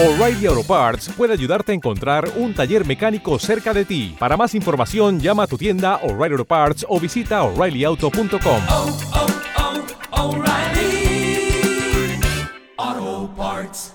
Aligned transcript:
O'Reilly 0.00 0.46
Auto 0.46 0.62
Parts 0.62 1.08
puede 1.16 1.32
ayudarte 1.32 1.72
a 1.72 1.74
encontrar 1.74 2.28
un 2.36 2.54
taller 2.54 2.86
mecánico 2.86 3.36
cerca 3.40 3.74
de 3.74 3.84
ti. 3.84 4.14
Para 4.16 4.36
más 4.36 4.54
información, 4.54 5.18
llama 5.18 5.42
a 5.42 5.46
tu 5.48 5.58
tienda 5.58 5.96
O'Reilly 6.04 6.34
Auto 6.34 6.44
Parts 6.44 6.86
o 6.88 7.00
visita 7.00 7.42
oreillyauto.com. 7.42 8.60
oh, 8.68 8.96
oh, 12.80 13.30
Parts. 13.36 13.94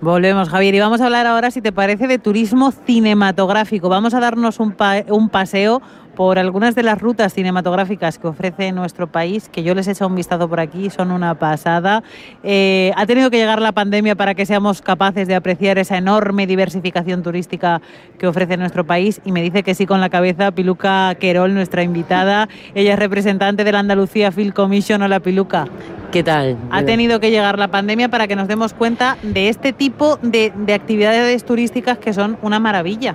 Volvemos, 0.00 0.48
Javier, 0.50 0.74
y 0.74 0.78
vamos 0.80 1.00
a 1.00 1.06
hablar 1.06 1.26
ahora, 1.26 1.50
si 1.50 1.60
te 1.60 1.72
parece, 1.72 2.06
de 2.06 2.18
turismo 2.18 2.70
cinematográfico. 2.70 3.88
Vamos 3.88 4.14
a 4.14 4.20
darnos 4.20 4.60
un, 4.60 4.72
pa- 4.72 5.04
un 5.08 5.30
paseo 5.30 5.82
por 6.16 6.38
algunas 6.38 6.74
de 6.74 6.82
las 6.82 7.00
rutas 7.00 7.34
cinematográficas 7.34 8.18
que 8.18 8.26
ofrece 8.26 8.72
nuestro 8.72 9.06
país, 9.06 9.48
que 9.48 9.62
yo 9.62 9.74
les 9.74 9.86
he 9.86 9.92
echado 9.92 10.08
un 10.08 10.16
vistazo 10.16 10.48
por 10.48 10.58
aquí, 10.58 10.90
son 10.90 11.12
una 11.12 11.38
pasada. 11.38 12.02
Eh, 12.42 12.90
ha 12.96 13.06
tenido 13.06 13.30
que 13.30 13.36
llegar 13.36 13.60
la 13.60 13.72
pandemia 13.72 14.16
para 14.16 14.34
que 14.34 14.46
seamos 14.46 14.80
capaces 14.82 15.28
de 15.28 15.34
apreciar 15.34 15.78
esa 15.78 15.98
enorme 15.98 16.46
diversificación 16.46 17.22
turística 17.22 17.82
que 18.18 18.26
ofrece 18.26 18.56
nuestro 18.56 18.84
país, 18.84 19.20
y 19.24 19.30
me 19.30 19.42
dice 19.42 19.62
que 19.62 19.74
sí 19.74 19.86
con 19.86 20.00
la 20.00 20.08
cabeza 20.08 20.50
Piluca 20.50 21.14
Querol, 21.20 21.54
nuestra 21.54 21.82
invitada. 21.82 22.48
Ella 22.74 22.94
es 22.94 22.98
representante 22.98 23.62
de 23.62 23.72
la 23.72 23.80
Andalucía 23.80 24.32
Film 24.32 24.52
Commission. 24.52 25.02
Hola, 25.02 25.20
Piluca. 25.20 25.66
¿Qué 26.10 26.22
tal? 26.22 26.56
Ha 26.70 26.82
tenido 26.82 27.20
que 27.20 27.30
llegar 27.30 27.58
la 27.58 27.68
pandemia 27.68 28.08
para 28.08 28.26
que 28.26 28.36
nos 28.36 28.48
demos 28.48 28.72
cuenta 28.72 29.18
de 29.22 29.50
este 29.50 29.74
tipo 29.74 30.18
de, 30.22 30.52
de 30.56 30.72
actividades 30.72 31.44
turísticas 31.44 31.98
que 31.98 32.14
son 32.14 32.38
una 32.40 32.58
maravilla. 32.58 33.14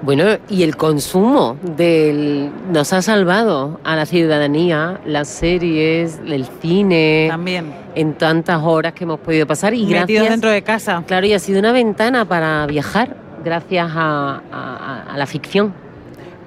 Bueno, 0.00 0.24
y 0.48 0.62
el 0.62 0.76
consumo 0.76 1.56
del 1.60 2.50
nos 2.70 2.92
ha 2.92 3.02
salvado 3.02 3.80
a 3.82 3.96
la 3.96 4.06
ciudadanía, 4.06 5.00
las 5.04 5.26
series, 5.28 6.20
el 6.24 6.46
cine, 6.62 7.26
También. 7.28 7.72
en 7.96 8.14
tantas 8.14 8.62
horas 8.62 8.92
que 8.92 9.02
hemos 9.04 9.18
podido 9.18 9.46
pasar 9.46 9.74
y 9.74 9.78
Metidos 9.86 10.06
gracias, 10.06 10.30
dentro 10.30 10.50
de 10.50 10.62
casa. 10.62 11.02
claro, 11.06 11.26
y 11.26 11.32
ha 11.32 11.38
sido 11.40 11.58
una 11.58 11.72
ventana 11.72 12.24
para 12.24 12.64
viajar 12.66 13.16
gracias 13.44 13.90
a, 13.92 14.40
a- 14.52 15.14
a 15.14 15.16
la 15.18 15.26
ficción. 15.26 15.74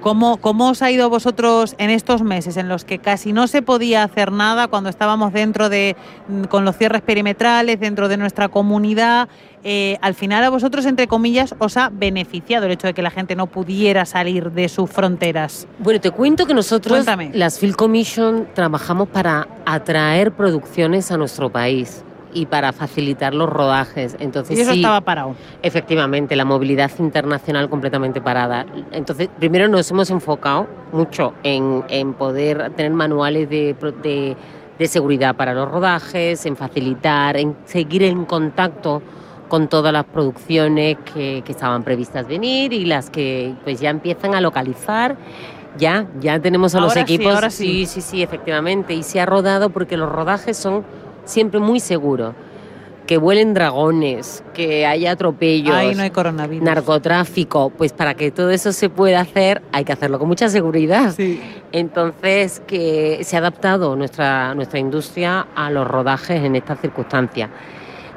¿Cómo, 0.02 0.38
¿Cómo 0.38 0.70
os 0.70 0.82
ha 0.82 0.90
ido 0.90 1.08
vosotros 1.08 1.76
en 1.78 1.88
estos 1.88 2.22
meses 2.22 2.56
en 2.56 2.68
los 2.68 2.84
que 2.84 2.98
casi 2.98 3.32
no 3.32 3.46
se 3.46 3.62
podía 3.62 4.02
hacer 4.02 4.32
nada 4.32 4.66
cuando 4.66 4.90
estábamos 4.90 5.32
dentro 5.32 5.68
de, 5.68 5.94
mm, 6.26 6.44
con 6.44 6.64
los 6.64 6.76
cierres 6.76 7.02
perimetrales, 7.02 7.78
dentro 7.78 8.08
de 8.08 8.16
nuestra 8.16 8.48
comunidad? 8.48 9.28
Eh, 9.62 9.98
al 10.00 10.14
final 10.14 10.42
a 10.42 10.50
vosotros, 10.50 10.86
entre 10.86 11.06
comillas, 11.06 11.54
os 11.60 11.76
ha 11.76 11.88
beneficiado 11.88 12.66
el 12.66 12.72
hecho 12.72 12.88
de 12.88 12.94
que 12.94 13.02
la 13.02 13.10
gente 13.10 13.36
no 13.36 13.46
pudiera 13.46 14.04
salir 14.04 14.50
de 14.50 14.68
sus 14.68 14.90
fronteras. 14.90 15.68
Bueno, 15.78 16.00
te 16.00 16.10
cuento 16.10 16.46
que 16.46 16.54
nosotros, 16.54 16.94
Cuéntame. 16.98 17.30
las 17.32 17.60
Film 17.60 17.74
Commission, 17.74 18.48
trabajamos 18.54 19.08
para 19.08 19.46
atraer 19.64 20.32
producciones 20.32 21.12
a 21.12 21.16
nuestro 21.16 21.48
país 21.50 22.02
y 22.34 22.46
para 22.46 22.72
facilitar 22.72 23.34
los 23.34 23.48
rodajes. 23.48 24.16
Entonces, 24.20 24.58
Y 24.58 24.62
eso 24.62 24.72
sí, 24.72 24.78
estaba 24.78 25.00
parado. 25.00 25.34
Efectivamente, 25.62 26.34
la 26.36 26.44
movilidad 26.44 26.90
internacional 26.98 27.68
completamente 27.68 28.20
parada. 28.20 28.66
Entonces, 28.92 29.28
primero 29.38 29.68
nos 29.68 29.90
hemos 29.90 30.10
enfocado 30.10 30.66
mucho 30.92 31.34
en, 31.42 31.84
en 31.88 32.14
poder 32.14 32.70
tener 32.76 32.92
manuales 32.92 33.48
de, 33.50 33.74
de- 34.02 34.36
de 34.78 34.86
seguridad 34.88 35.36
para 35.36 35.54
los 35.54 35.70
rodajes, 35.70 36.44
en 36.46 36.56
facilitar, 36.56 37.36
en 37.36 37.54
seguir 37.66 38.02
en 38.02 38.24
contacto 38.24 39.02
con 39.48 39.68
todas 39.68 39.92
las 39.92 40.04
producciones 40.04 40.96
que, 41.14 41.42
que 41.44 41.52
estaban 41.52 41.82
previstas 41.84 42.26
venir 42.26 42.72
y 42.72 42.86
las 42.86 43.10
que 43.10 43.54
pues 43.64 43.80
ya 43.80 43.90
empiezan 43.90 44.34
a 44.34 44.40
localizar. 44.40 45.16
Ya, 45.78 46.06
ya 46.20 46.40
tenemos 46.40 46.74
a 46.74 46.80
los 46.80 46.90
Ahora 46.96 47.06
sí, 47.06 47.14
equipos. 47.14 47.34
ahora 47.34 47.50
sí. 47.50 47.86
sí, 47.86 47.86
sí, 47.86 48.00
sí, 48.00 48.22
efectivamente. 48.22 48.94
Y 48.94 49.02
se 49.02 49.20
ha 49.20 49.26
rodado 49.26 49.70
porque 49.70 49.96
los 49.96 50.10
rodajes 50.10 50.56
son 50.56 50.84
siempre 51.24 51.60
muy 51.60 51.80
seguros. 51.80 52.34
Que 53.06 53.18
vuelen 53.18 53.52
dragones, 53.52 54.44
que 54.54 54.86
haya 54.86 55.10
atropellos, 55.10 55.74
Ahí 55.74 55.94
no 55.94 56.02
hay 56.04 56.10
coronavirus. 56.10 56.64
narcotráfico, 56.64 57.70
pues 57.70 57.92
para 57.92 58.14
que 58.14 58.30
todo 58.30 58.50
eso 58.50 58.72
se 58.72 58.88
pueda 58.88 59.20
hacer 59.20 59.60
hay 59.72 59.84
que 59.84 59.92
hacerlo 59.92 60.20
con 60.20 60.28
mucha 60.28 60.48
seguridad. 60.48 61.12
Sí. 61.14 61.40
Entonces, 61.72 62.62
que 62.66 63.18
se 63.24 63.36
ha 63.36 63.40
adaptado 63.40 63.96
nuestra, 63.96 64.54
nuestra 64.54 64.78
industria 64.78 65.48
a 65.54 65.68
los 65.70 65.86
rodajes 65.86 66.42
en 66.44 66.54
estas 66.54 66.80
circunstancias. 66.80 67.50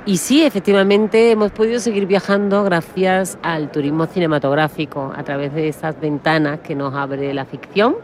Y 0.05 0.17
sí, 0.17 0.43
efectivamente, 0.43 1.31
hemos 1.31 1.51
podido 1.51 1.79
seguir 1.79 2.05
viajando 2.05 2.63
gracias 2.63 3.39
al 3.41 3.71
turismo 3.71 4.05
cinematográfico, 4.05 5.11
a 5.17 5.23
través 5.23 5.51
de 5.55 5.67
esas 5.67 5.99
ventanas 5.99 6.59
que 6.59 6.75
nos 6.75 6.93
abre 6.93 7.33
la 7.33 7.45
ficción 7.45 7.95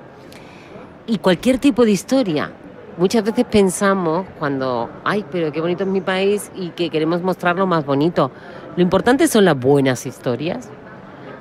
y 1.06 1.20
cualquier 1.20 1.60
tipo 1.60 1.86
de 1.86 1.92
historia. 1.92 2.52
Muchas 3.02 3.24
veces 3.24 3.46
pensamos 3.50 4.28
cuando, 4.38 4.88
ay, 5.04 5.26
pero 5.32 5.52
qué 5.52 5.60
bonito 5.60 5.84
es 5.86 5.90
mi 5.90 6.02
país 6.02 6.52
y 6.56 6.70
que 6.70 6.92
queremos 6.92 7.24
mostrar 7.24 7.56
lo 7.56 7.66
más 7.66 7.84
bonito. 7.84 8.30
Lo 8.76 8.84
importante 8.84 9.28
son 9.28 9.44
las 9.44 9.60
buenas 9.60 10.06
historias. 10.06 10.70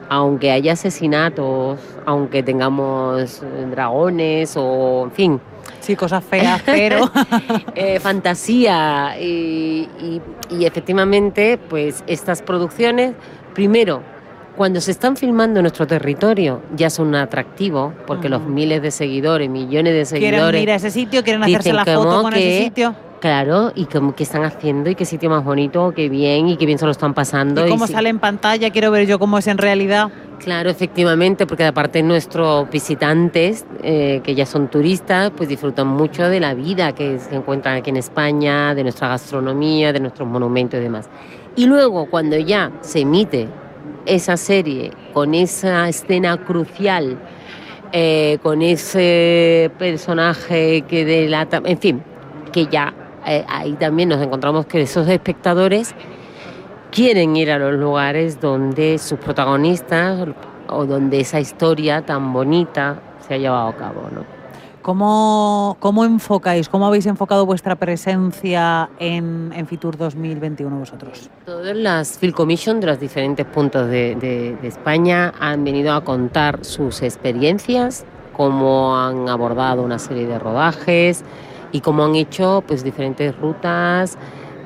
Aunque 0.08 0.52
haya 0.52 0.72
asesinatos, 0.72 1.78
aunque 2.06 2.42
tengamos 2.42 3.42
eh, 3.42 3.66
dragones 3.70 4.54
o, 4.56 5.02
en 5.04 5.10
fin, 5.12 5.40
Sí, 5.80 5.96
cosas 5.96 6.24
feas, 6.24 6.62
pero... 6.64 7.10
eh, 7.74 8.00
fantasía 8.00 9.20
y, 9.20 9.86
y- 10.00 10.22
y 10.48 10.64
efectivamente, 10.64 11.58
pues 11.58 12.02
estas 12.06 12.40
producciones, 12.40 13.12
primero, 13.54 14.00
cuando 14.60 14.82
se 14.82 14.90
están 14.90 15.16
filmando 15.16 15.60
en 15.60 15.62
nuestro 15.62 15.86
territorio, 15.86 16.60
ya 16.76 16.90
son 16.90 17.08
un 17.08 17.14
atractivo, 17.14 17.94
porque 18.06 18.28
los 18.28 18.42
miles 18.44 18.82
de 18.82 18.90
seguidores, 18.90 19.48
millones 19.48 19.94
de 19.94 20.18
quieren 20.18 20.34
seguidores, 20.34 20.62
ir 20.62 20.70
a 20.70 20.74
ese 20.74 20.90
sitio, 20.90 21.24
quieren 21.24 21.42
hacerse 21.42 21.72
la 21.72 21.86
foto 21.86 22.20
con 22.20 22.34
ese 22.34 22.42
que- 22.42 22.64
sitio. 22.64 22.94
claro, 23.22 23.72
y 23.74 23.86
como 23.86 24.14
que 24.14 24.22
están 24.24 24.44
haciendo 24.44 24.90
y 24.90 24.94
qué 24.96 25.06
sitio 25.06 25.30
más 25.30 25.42
bonito, 25.44 25.94
qué 25.96 26.10
bien 26.10 26.48
y 26.48 26.58
qué 26.58 26.66
bien 26.66 26.78
se 26.78 26.84
lo 26.84 26.90
están 26.90 27.14
pasando. 27.14 27.66
Y 27.66 27.70
cómo 27.70 27.86
sale 27.86 28.10
en 28.10 28.18
pantalla, 28.18 28.68
quiero 28.68 28.90
ver 28.90 29.06
yo 29.06 29.18
cómo 29.18 29.38
es 29.38 29.46
en 29.46 29.56
realidad. 29.56 30.10
Claro, 30.40 30.68
efectivamente, 30.68 31.46
porque 31.46 31.64
aparte 31.64 32.02
nuestros 32.02 32.68
visitantes, 32.68 33.64
eh, 33.82 34.20
que 34.22 34.34
ya 34.34 34.44
son 34.44 34.68
turistas, 34.68 35.32
pues 35.34 35.48
disfrutan 35.48 35.86
mucho 35.86 36.28
de 36.28 36.38
la 36.38 36.52
vida 36.52 36.92
que 36.92 37.18
se 37.18 37.34
encuentran 37.34 37.76
aquí 37.78 37.88
en 37.88 37.96
España, 37.96 38.74
de 38.74 38.82
nuestra 38.82 39.08
gastronomía, 39.08 39.94
de 39.94 40.00
nuestros 40.00 40.28
monumentos 40.28 40.78
y 40.78 40.82
demás. 40.82 41.08
Y 41.56 41.64
luego, 41.64 42.10
cuando 42.10 42.36
ya 42.36 42.70
se 42.82 43.00
emite 43.00 43.48
esa 44.06 44.36
serie 44.36 44.92
con 45.12 45.34
esa 45.34 45.88
escena 45.88 46.36
crucial, 46.44 47.18
eh, 47.92 48.38
con 48.42 48.62
ese 48.62 49.70
personaje 49.78 50.82
que 50.82 51.04
delata, 51.04 51.60
en 51.64 51.78
fin, 51.78 52.02
que 52.52 52.66
ya 52.66 52.94
eh, 53.26 53.44
ahí 53.48 53.72
también 53.74 54.08
nos 54.08 54.22
encontramos 54.22 54.66
que 54.66 54.82
esos 54.82 55.08
espectadores 55.08 55.94
quieren 56.90 57.36
ir 57.36 57.50
a 57.50 57.58
los 57.58 57.74
lugares 57.74 58.40
donde 58.40 58.98
sus 58.98 59.18
protagonistas 59.18 60.28
o 60.68 60.86
donde 60.86 61.20
esa 61.20 61.40
historia 61.40 62.02
tan 62.02 62.32
bonita 62.32 63.00
se 63.26 63.34
ha 63.34 63.38
llevado 63.38 63.68
a 63.68 63.76
cabo, 63.76 64.08
¿no? 64.12 64.39
¿Cómo, 64.82 65.76
¿Cómo 65.78 66.04
enfocáis, 66.06 66.68
cómo 66.70 66.86
habéis 66.86 67.04
enfocado 67.04 67.44
vuestra 67.44 67.76
presencia 67.76 68.88
en, 68.98 69.52
en 69.54 69.66
Fitur 69.66 69.98
2021 69.98 70.78
vosotros? 70.78 71.28
Todas 71.44 71.76
las 71.76 72.18
Film 72.18 72.32
Commission 72.32 72.80
de 72.80 72.86
los 72.86 72.98
diferentes 72.98 73.44
puntos 73.44 73.86
de, 73.88 74.14
de- 74.16 74.56
de 74.60 74.68
España 74.68 75.34
han 75.38 75.64
venido 75.64 75.92
a 75.92 76.02
contar 76.02 76.64
sus 76.64 77.02
experiencias, 77.02 78.06
cómo 78.34 78.96
han 78.96 79.28
abordado 79.28 79.82
una 79.82 79.98
serie 79.98 80.26
de 80.26 80.38
rodajes 80.38 81.24
y 81.72 81.82
cómo 81.82 82.04
han 82.06 82.14
hecho 82.14 82.64
pues 82.66 82.82
diferentes 82.82 83.36
rutas 83.38 84.16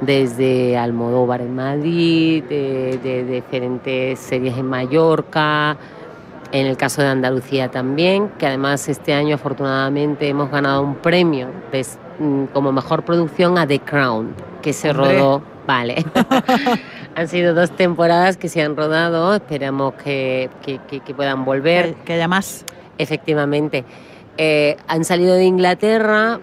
desde 0.01 0.77
Almodóvar 0.79 1.41
en 1.41 1.57
Madrid, 1.57 2.45
de, 2.45 2.99
de 3.03 3.25
diferentes 3.25 4.21
series 4.21 4.57
en 4.59 4.67
Mallorca, 4.67 5.77
en 6.55 6.67
el 6.67 6.77
caso 6.77 7.03
de 7.03 7.09
Andalucía 7.09 7.71
también, 7.71 8.29
que 8.39 8.47
además 8.47 8.89
este 8.89 9.13
año 9.13 9.35
afortunadamente 9.35 10.29
hemos 10.29 10.51
ganado 10.51 10.83
un 10.83 10.95
premio 10.95 11.49
des- 11.73 11.99
mm, 12.21 12.45
como 12.53 12.71
mejor 12.73 13.03
producción 13.05 13.59
a 13.59 13.67
The 13.67 13.81
Crown, 13.81 14.35
que 14.63 14.73
se 14.73 14.91
Hombre. 14.91 15.19
rodó, 15.19 15.43
vale. 15.67 16.05
han 17.17 17.29
sido 17.29 17.55
dos 17.55 17.71
temporadas 17.73 18.37
que 18.37 18.49
se 18.49 18.63
han 18.63 18.77
rodado, 18.77 19.35
esperamos 19.35 19.95
que, 19.95 20.49
que- 20.63 20.79
que- 20.89 21.01
que 21.01 21.15
puedan 21.15 21.45
volver. 21.45 21.95
Que, 21.97 22.03
que 22.05 22.13
haya 22.15 22.29
más. 22.29 22.65
Efectivamente. 22.99 23.85
Eh, 24.37 24.77
han 24.87 25.05
salido 25.05 25.35
de 25.35 25.45
Inglaterra 25.45 26.39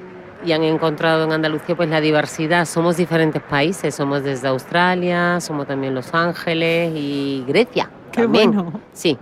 y 0.46 0.52
han 0.54 0.64
encontrado 0.64 1.24
en 1.24 1.32
Andalucía 1.32 1.76
pues 1.76 1.88
la 1.90 2.02
diversidad. 2.02 2.66
Somos 2.66 2.98
diferentes 2.98 3.42
países, 3.42 3.96
somos 3.96 4.24
desde 4.24 4.48
Australia, 4.50 5.40
somos 5.40 5.68
también 5.68 5.96
Los 5.96 6.14
Ángeles 6.14 6.92
y 6.96 7.46
Grecia. 7.48 7.90
Qué 8.12 8.24
también. 8.24 8.52
bueno. 8.54 8.82
Sí. 8.94 9.18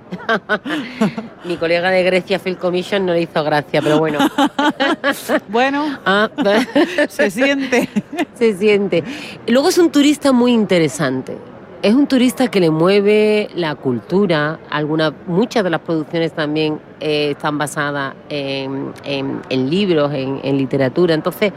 Mi 1.46 1.58
colega 1.58 1.90
de 1.92 2.04
Grecia 2.04 2.40
Film 2.40 2.56
Commission 2.58 3.06
no 3.06 3.14
le 3.14 3.22
hizo 3.22 3.44
gracia, 3.44 3.82
pero 3.82 4.00
bueno. 4.00 4.20
Bueno, 5.50 5.98
Ah, 6.06 6.30
se 7.10 7.30
siente. 7.32 7.90
se 8.34 8.56
siente. 8.58 9.04
Luego 9.48 9.70
es 9.70 9.78
un 9.78 9.92
turista 9.92 10.32
muy 10.32 10.52
interesante. 10.54 11.38
Es 11.82 11.94
un 11.94 12.08
turista 12.08 12.50
que 12.50 12.60
le 12.60 12.70
mueve 12.72 13.50
la 13.56 13.76
cultura. 13.76 14.60
Alguna, 14.70 15.14
muchas 15.28 15.64
de 15.64 15.70
las 15.70 15.80
producciones 15.80 16.34
también 16.34 16.80
eh, 17.00 17.32
están 17.32 17.58
basadas 17.58 18.16
en, 18.30 18.92
en- 19.06 19.42
en 19.50 19.70
libros, 19.70 20.12
en, 20.14 20.40
en 20.44 20.58
literatura. 20.58 21.14
Entonces, 21.16 21.54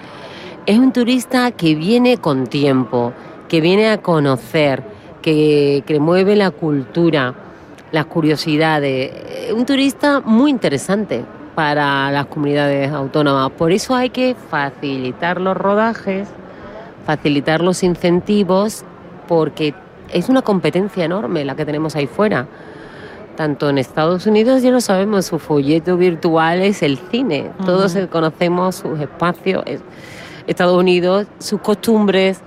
es 0.64 0.78
un 0.78 0.92
turista 0.92 1.50
que 1.50 1.74
viene 1.74 2.18
con 2.18 2.46
tiempo, 2.46 3.12
que 3.48 3.60
viene 3.60 3.90
a 3.90 3.98
conocer, 4.00 4.84
que, 5.22 5.82
que 5.86 5.98
mueve 6.00 6.36
la 6.36 6.50
cultura, 6.50 7.34
las 7.92 8.06
curiosidades. 8.06 9.10
Eh, 9.14 9.52
Un 9.54 9.64
turista 9.64 10.20
muy 10.20 10.50
interesante 10.50 11.24
para 11.54 12.10
las 12.10 12.26
comunidades 12.26 12.90
autónomas. 12.92 13.50
Por 13.52 13.72
eso 13.72 13.94
hay 13.94 14.10
que 14.10 14.34
facilitar 14.50 15.40
los 15.40 15.56
rodajes, 15.56 16.28
facilitar 17.06 17.60
los 17.62 17.82
incentivos, 17.82 18.84
porque 19.28 19.74
es 20.12 20.28
una 20.28 20.42
competencia 20.42 21.04
enorme 21.04 21.44
la 21.44 21.54
que 21.54 21.64
tenemos 21.64 21.94
ahí 21.96 22.06
fuera. 22.06 22.46
Tanto 23.36 23.70
en 23.70 23.78
Estados 23.78 24.26
Unidos, 24.26 24.62
ya 24.62 24.70
lo 24.70 24.80
sabemos, 24.80 25.24
su 25.26 25.38
folleto 25.38 25.96
virtual 25.96 26.60
es 26.60 26.82
el 26.82 26.98
cine. 27.10 27.50
Todos 27.64 27.96
conocemos 28.10 28.76
sus 28.76 29.00
espacios. 29.00 29.62
es- 29.66 29.80
Estados 30.46 30.76
Unidos, 30.76 31.26
sus 31.38 31.60
costumbres, 31.60 32.40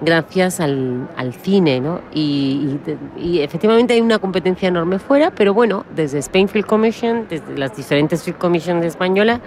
gracias 0.00 0.60
al, 0.60 1.08
al 1.16 1.32
cine, 1.34 1.80
¿no? 1.80 2.00
Y, 2.12 2.78
y- 3.16 3.22
y 3.22 3.40
efectivamente 3.40 3.94
hay 3.94 4.00
una 4.00 4.18
competencia 4.18 4.68
enorme 4.68 4.98
fuera, 4.98 5.30
pero 5.30 5.54
bueno, 5.54 5.84
desde 5.94 6.18
Spain 6.18 6.48
Film 6.48 6.66
Commission, 6.66 7.26
desde 7.28 7.56
las 7.56 7.76
diferentes 7.76 8.22
Film 8.22 8.36
Commissions 8.38 8.84
españolas, 8.84 9.40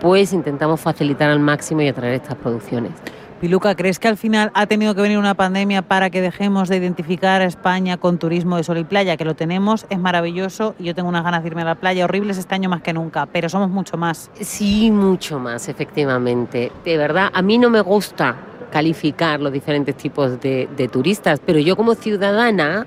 pues 0.00 0.32
intentamos 0.32 0.80
facilitar 0.80 1.30
al 1.30 1.40
máximo 1.40 1.82
y 1.82 1.88
atraer 1.88 2.14
estas 2.14 2.34
producciones. 2.36 2.92
Piluca, 3.40 3.74
¿crees 3.74 3.98
que 3.98 4.08
al 4.08 4.16
final 4.16 4.50
ha 4.54 4.64
tenido 4.66 4.94
que 4.94 5.02
venir 5.02 5.18
una 5.18 5.34
pandemia 5.34 5.82
para 5.82 6.08
que 6.08 6.22
dejemos 6.22 6.70
de 6.70 6.78
identificar 6.78 7.42
a 7.42 7.44
España 7.44 7.98
con 7.98 8.16
turismo 8.16 8.56
de 8.56 8.64
sol 8.64 8.78
y 8.78 8.84
playa? 8.84 9.18
Que 9.18 9.26
lo 9.26 9.34
tenemos, 9.34 9.84
es 9.90 9.98
maravilloso 9.98 10.74
y 10.78 10.84
yo 10.84 10.94
tengo 10.94 11.10
unas 11.10 11.22
ganas 11.22 11.42
de 11.42 11.48
irme 11.50 11.60
a 11.60 11.66
la 11.66 11.74
playa, 11.74 12.04
horribles 12.04 12.38
este 12.38 12.54
año 12.54 12.70
más 12.70 12.80
que 12.80 12.94
nunca, 12.94 13.26
pero 13.26 13.50
somos 13.50 13.68
mucho 13.68 13.98
más. 13.98 14.30
Sí, 14.40 14.90
mucho 14.90 15.38
más, 15.38 15.68
efectivamente. 15.68 16.72
De 16.82 16.96
verdad, 16.96 17.28
a 17.32 17.42
mí 17.42 17.58
no 17.58 17.68
me 17.68 17.82
gusta 17.82 18.36
calificar 18.70 19.40
los 19.40 19.52
diferentes 19.52 19.96
tipos 19.96 20.40
de, 20.40 20.68
de 20.76 20.88
turistas, 20.88 21.40
pero 21.44 21.58
yo 21.58 21.76
como 21.76 21.94
ciudadana, 21.94 22.86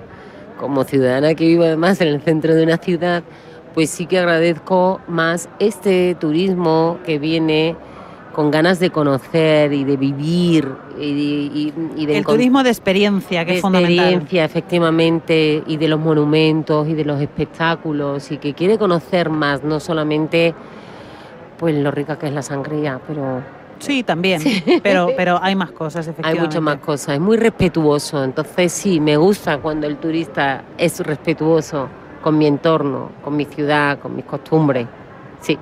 como 0.58 0.84
ciudadana 0.84 1.34
que 1.34 1.46
vivo 1.46 1.64
además 1.64 2.00
en 2.00 2.08
el 2.08 2.20
centro 2.20 2.54
de 2.54 2.62
una 2.64 2.76
ciudad, 2.76 3.22
pues 3.74 3.88
sí 3.90 4.06
que 4.06 4.18
agradezco 4.18 5.00
más 5.08 5.48
este 5.58 6.14
turismo 6.16 6.98
que 7.04 7.18
viene 7.18 7.76
con 8.34 8.50
ganas 8.50 8.78
de 8.78 8.90
conocer 8.90 9.72
y 9.72 9.82
de 9.84 9.96
vivir 9.96 10.68
y, 10.98 11.02
y- 11.04 11.72
y 11.96 12.10
El 12.12 12.24
turismo 12.24 12.62
de 12.62 12.70
experiencia, 12.70 13.44
que 13.44 13.52
de 13.52 13.56
es 13.56 13.62
fundamental. 13.62 13.98
experiencia, 14.06 14.44
efectivamente, 14.44 15.62
y 15.66 15.76
de 15.76 15.88
los 15.88 15.98
monumentos 15.98 16.86
y 16.88 16.94
de 16.94 17.04
los 17.04 17.20
espectáculos, 17.20 18.30
y 18.30 18.36
que 18.38 18.54
quiere 18.54 18.78
conocer 18.78 19.30
más, 19.30 19.64
no 19.64 19.80
solamente 19.80 20.54
pues 21.58 21.74
lo 21.74 21.90
rica 21.90 22.18
que 22.18 22.28
es 22.28 22.32
la 22.32 22.42
sangría, 22.42 23.00
pero 23.06 23.42
Sí, 23.80 24.02
también, 24.02 24.42
pero, 24.82 25.08
pero 25.16 25.38
hay 25.42 25.54
más 25.56 25.72
cosas, 25.72 26.06
hay 26.06 26.12
efectivamente. 26.12 26.46
muchas 26.46 26.62
más 26.62 26.76
cosas. 26.78 27.14
Es 27.14 27.20
muy 27.20 27.36
respetuoso, 27.36 28.22
entonces 28.22 28.72
sí, 28.72 29.00
me 29.00 29.16
gusta 29.16 29.58
cuando 29.58 29.86
el 29.86 29.96
turista 29.96 30.62
es 30.78 31.00
respetuoso 31.00 31.88
con 32.22 32.36
mi 32.38 32.46
entorno, 32.46 33.10
con 33.24 33.36
mi 33.36 33.44
ciudad, 33.46 33.98
con 33.98 34.14
mis 34.14 34.24
costumbres. 34.26 34.86
Sí. 35.40 35.58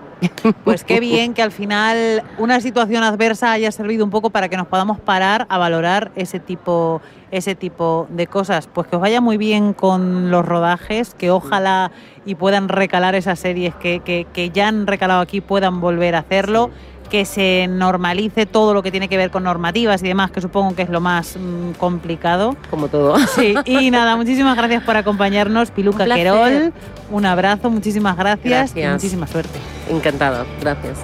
Pues 0.64 0.82
qué 0.82 0.98
bien 1.00 1.32
que 1.32 1.42
al 1.42 1.52
final 1.52 2.24
una 2.38 2.60
situación 2.60 3.04
adversa 3.04 3.52
haya 3.52 3.70
servido 3.70 4.04
un 4.04 4.10
poco 4.10 4.30
para 4.30 4.48
que 4.48 4.56
nos 4.56 4.66
podamos 4.66 4.98
parar 4.98 5.46
a 5.48 5.56
valorar 5.58 6.10
ese 6.16 6.40
tipo, 6.40 7.00
ese 7.30 7.54
tipo 7.54 8.08
de 8.10 8.26
cosas. 8.26 8.66
Pues 8.66 8.88
que 8.88 8.96
os 8.96 9.02
vaya 9.02 9.20
muy 9.20 9.36
bien 9.36 9.72
con 9.74 10.32
los 10.32 10.44
rodajes, 10.44 11.14
que 11.14 11.30
ojalá 11.30 11.92
y 12.26 12.34
puedan 12.34 12.68
recalar 12.68 13.14
esas 13.14 13.38
series 13.38 13.72
que, 13.76 14.00
que- 14.00 14.26
que 14.32 14.50
ya 14.50 14.66
han 14.66 14.88
recalado 14.88 15.20
aquí, 15.20 15.40
puedan 15.40 15.80
volver 15.80 16.16
a 16.16 16.18
hacerlo. 16.18 16.70
Que 17.10 17.25
se 17.25 17.66
normalice 17.69 18.46
todo 18.46 18.75
lo 18.75 18.82
que 18.82 18.90
tiene 18.90 19.08
que 19.08 19.16
ver 19.16 19.31
con 19.31 19.44
normativas 19.44 20.02
y 20.02 20.08
demás, 20.08 20.31
que 20.31 20.40
supongo 20.40 20.75
que 20.75 20.82
es 20.82 20.90
lo 20.90 21.00
más 21.00 21.37
mm, 21.37 21.72
complicado. 21.78 22.56
Como 22.70 22.88
todo. 22.88 23.19
Sí, 23.19 23.55
y 23.64 23.90
nada, 23.93 24.16
muchísimas 24.16 24.56
gracias 24.56 24.82
por 24.82 24.96
acompañarnos, 24.96 25.70
Piluca 25.70 26.05
Un. 26.06 26.16
Querol. 26.16 26.72
Un 27.10 27.26
abrazo, 27.26 27.70
muchísimas 27.70 28.16
gracias, 28.16 28.70
y 28.72 28.81
Gracias. 28.81 28.93
muchísima 28.93 29.26
suerte. 29.26 29.58
Encantado. 29.88 30.44
Gracias. 30.60 30.99